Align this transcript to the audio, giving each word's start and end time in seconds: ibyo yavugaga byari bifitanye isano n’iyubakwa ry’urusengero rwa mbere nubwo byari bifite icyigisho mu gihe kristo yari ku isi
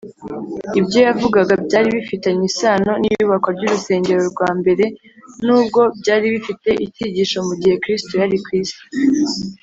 ibyo 0.79 0.99
yavugaga 1.07 1.53
byari 1.65 1.87
bifitanye 1.95 2.43
isano 2.51 2.91
n’iyubakwa 3.01 3.49
ry’urusengero 3.57 4.21
rwa 4.31 4.49
mbere 4.59 4.85
nubwo 5.45 5.81
byari 5.99 6.25
bifite 6.35 6.69
icyigisho 6.85 7.37
mu 7.47 7.53
gihe 7.61 7.75
kristo 7.83 8.11
yari 8.21 8.37
ku 8.43 8.49
isi 8.61 8.79